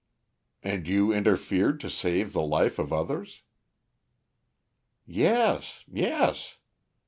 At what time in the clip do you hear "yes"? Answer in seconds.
5.05-5.83, 5.85-6.57